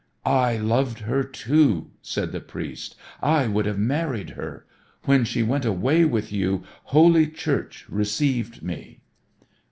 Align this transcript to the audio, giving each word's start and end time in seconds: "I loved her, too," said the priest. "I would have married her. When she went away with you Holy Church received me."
"I 0.25 0.57
loved 0.57 1.01
her, 1.01 1.21
too," 1.21 1.91
said 2.01 2.31
the 2.31 2.39
priest. 2.39 2.95
"I 3.21 3.45
would 3.45 3.67
have 3.67 3.77
married 3.77 4.31
her. 4.31 4.65
When 5.03 5.23
she 5.25 5.43
went 5.43 5.63
away 5.63 6.05
with 6.05 6.33
you 6.33 6.63
Holy 6.85 7.27
Church 7.27 7.85
received 7.87 8.63
me." 8.63 9.01